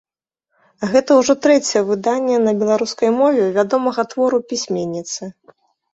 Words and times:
Гэта 0.93 1.17
ўжо 1.19 1.35
трэцяе 1.45 1.83
выданне 1.91 2.37
на 2.47 2.53
беларускай 2.63 3.09
мове 3.21 3.43
вядомага 3.59 4.01
твору 4.15 4.37
пісьменніцы. 4.55 5.33